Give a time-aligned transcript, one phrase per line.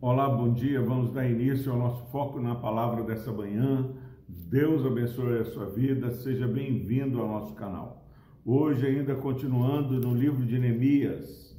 [0.00, 0.82] Olá, bom dia.
[0.82, 3.90] Vamos dar início ao nosso foco na palavra dessa manhã.
[4.28, 6.10] Deus abençoe a sua vida.
[6.10, 8.06] Seja bem-vindo ao nosso canal.
[8.44, 11.58] Hoje, ainda continuando no livro de Neemias,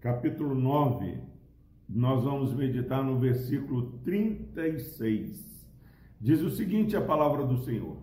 [0.00, 1.18] capítulo 9,
[1.88, 5.68] nós vamos meditar no versículo 36.
[6.20, 7.96] Diz o seguinte: a palavra do Senhor.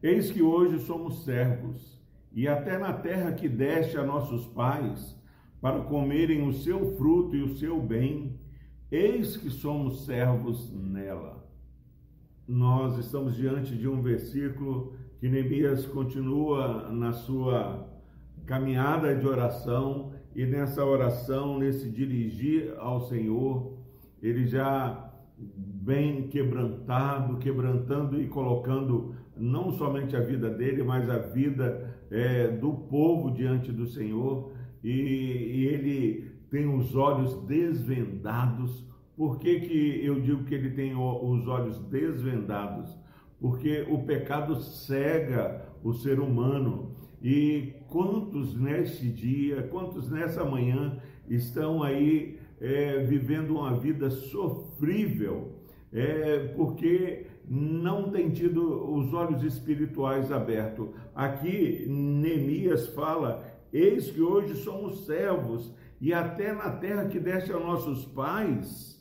[0.00, 1.99] Eis que hoje somos servos,
[2.32, 5.18] e até na terra que deste a nossos pais,
[5.60, 8.38] para comerem o seu fruto e o seu bem,
[8.90, 11.44] eis que somos servos nela.
[12.48, 17.86] Nós estamos diante de um versículo que Neemias continua na sua
[18.46, 23.78] caminhada de oração e nessa oração, nesse dirigir ao Senhor,
[24.22, 31.99] ele já bem quebrantado, quebrantando e colocando não somente a vida dele, mas a vida
[32.10, 38.84] é, do povo diante do Senhor e, e ele tem os olhos desvendados.
[39.16, 42.98] Por que, que eu digo que ele tem os olhos desvendados?
[43.38, 46.96] Porque o pecado cega o ser humano.
[47.22, 55.59] E quantos neste dia, quantos nessa manhã estão aí é, vivendo uma vida sofrível,
[55.92, 60.88] é, porque não tem tido os olhos espirituais abertos.
[61.14, 67.58] Aqui Neemias fala Eis que hoje somos servos, e até na terra que deste a
[67.58, 68.98] nossos pais,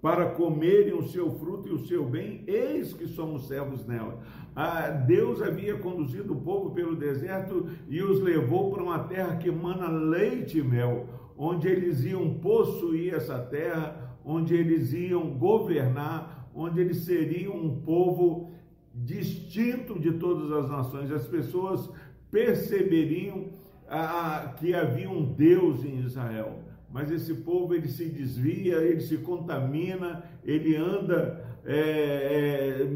[0.00, 4.20] para comerem o seu fruto e o seu bem, eis que somos servos nela.
[4.54, 9.48] Ah, Deus havia conduzido o povo pelo deserto e os levou para uma terra que
[9.48, 16.80] emana leite e mel, onde eles iam possuir essa terra, onde eles iam governar, onde
[16.80, 18.52] eles seriam um povo
[18.94, 21.10] distinto de todas as nações.
[21.10, 21.90] As pessoas
[22.30, 23.46] perceberiam
[23.88, 26.60] ah, que havia um Deus em Israel.
[26.90, 32.90] Mas esse povo ele se desvia, ele se contamina, ele anda é, é,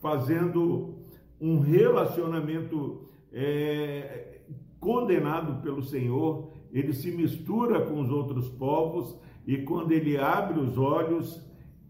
[0.00, 0.96] fazendo
[1.40, 4.40] um relacionamento é,
[4.80, 9.16] condenado pelo Senhor, ele se mistura com os outros povos
[9.46, 11.40] e quando ele abre os olhos,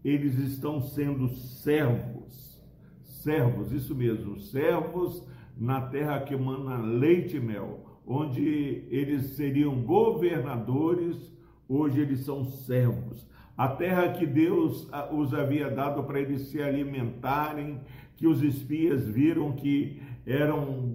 [0.03, 2.61] eles estão sendo servos.
[3.03, 5.27] Servos, isso mesmo, servos
[5.57, 11.33] na terra que manda leite e mel onde eles seriam governadores,
[11.67, 13.27] hoje eles são servos.
[13.57, 17.79] A terra que Deus ah, os havia dado para eles se alimentarem,
[18.15, 20.93] que os espias viram que eram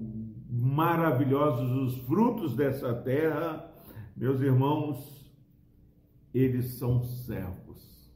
[0.49, 3.69] maravilhosos os frutos dessa terra,
[4.17, 5.20] meus irmãos,
[6.35, 8.11] eles são servos.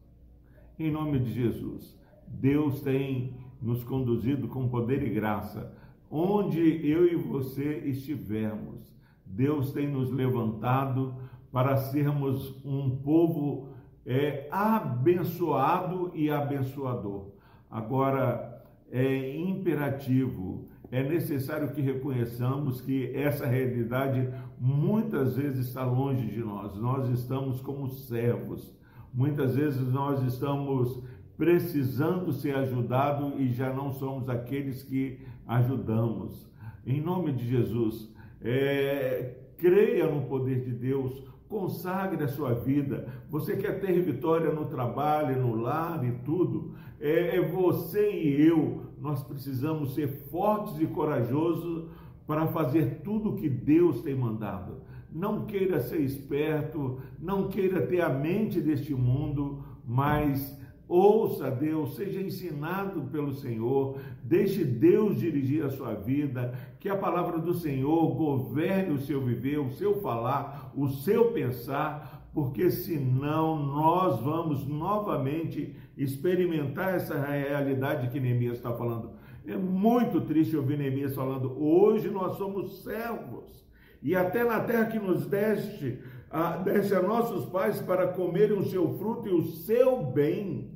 [0.79, 5.73] Em nome de Jesus, Deus tem nos conduzido com poder e graça
[6.17, 8.95] onde eu e você estivermos,
[9.27, 11.13] Deus tem nos levantado
[11.51, 13.71] para sermos um povo
[14.07, 17.33] é, abençoado e abençoador.
[17.69, 26.39] Agora, é imperativo, é necessário que reconheçamos que essa realidade muitas vezes está longe de
[26.39, 26.77] nós.
[26.77, 28.73] Nós estamos como servos.
[29.13, 31.03] Muitas vezes nós estamos
[31.37, 35.19] precisando ser ajudado e já não somos aqueles que
[35.49, 36.49] ajudamos.
[36.87, 38.09] Em nome de Jesus,
[38.41, 43.09] é, creia no poder de Deus, consagre a sua vida.
[43.29, 46.77] Você quer ter vitória no trabalho, no lar e tudo.
[47.01, 51.89] É, é você e eu, nós precisamos ser fortes e corajosos
[52.27, 54.83] para fazer tudo o que Deus tem mandado.
[55.13, 62.21] Não queira ser esperto, não queira ter a mente deste mundo, mas Ouça Deus, seja
[62.21, 68.93] ensinado pelo Senhor, deixe Deus dirigir a sua vida, que a palavra do Senhor governe
[68.93, 76.95] o seu viver, o seu falar, o seu pensar, porque senão nós vamos novamente experimentar
[76.95, 79.13] essa realidade que Neemias está falando.
[79.47, 83.65] É muito triste ouvir Neemias falando: hoje nós somos servos,
[84.03, 85.99] e até na terra que nos deste,
[86.31, 90.75] a, deste a nossos pais para comerem o seu fruto e o seu bem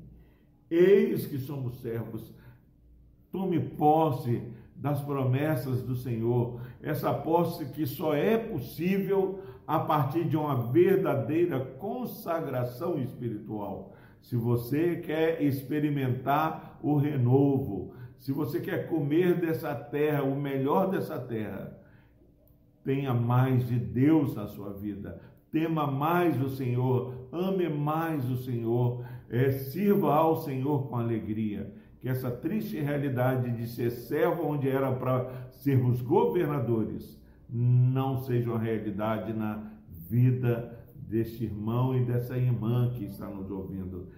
[0.70, 2.34] Eis que somos servos.
[3.32, 4.42] Tome posse
[4.76, 11.58] das promessas do Senhor, essa posse que só é possível a partir de uma verdadeira
[11.60, 13.94] consagração espiritual.
[14.20, 21.18] Se você quer experimentar o renovo, se você quer comer dessa terra, o melhor dessa
[21.18, 21.76] terra,
[22.84, 25.20] tenha mais de Deus na sua vida,
[25.50, 31.72] tema mais o Senhor, ame mais o Senhor, é, sirva ao Senhor com alegria.
[32.00, 38.58] Que essa triste realidade de ser servo onde era para sermos governadores não seja uma
[38.58, 40.77] realidade na vida
[41.08, 44.08] deste irmão e dessa irmã que está nos ouvindo.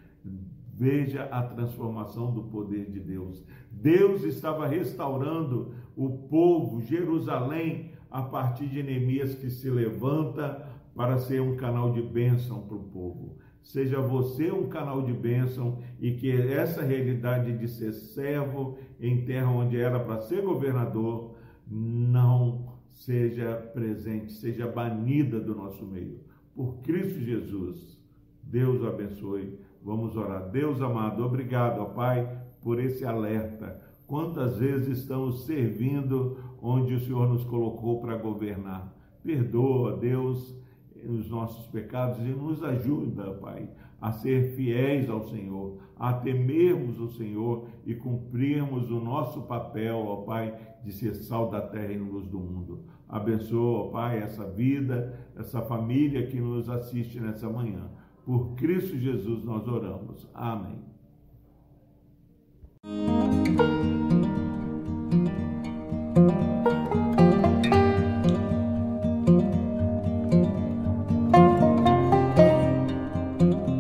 [0.74, 3.44] Veja a transformação do poder de Deus.
[3.70, 11.40] Deus estava restaurando o povo, Jerusalém, a partir de Neemias que se levanta para ser
[11.40, 13.38] um canal de bênção para o povo.
[13.62, 19.50] Seja você um canal de bênção e que essa realidade de ser servo em terra
[19.50, 21.36] onde era para ser governador
[21.70, 26.29] não seja presente, seja banida do nosso meio.
[26.60, 27.98] Por Cristo Jesus,
[28.42, 29.58] Deus abençoe.
[29.82, 30.50] Vamos orar.
[30.50, 33.80] Deus amado, obrigado, ó Pai, por esse alerta.
[34.06, 38.94] Quantas vezes estamos servindo onde o Senhor nos colocou para governar?
[39.22, 40.54] Perdoa, Deus,
[41.02, 43.66] os nossos pecados e nos ajuda, Pai,
[44.00, 50.16] a ser fiéis ao Senhor, a temermos o Senhor e cumprirmos o nosso papel, ó
[50.22, 52.84] Pai, de ser sal da terra e luz do mundo.
[53.08, 57.90] Abençoa, ó Pai, essa vida, essa família que nos assiste nessa manhã.
[58.24, 60.28] Por Cristo Jesus nós oramos.
[60.32, 60.78] Amém.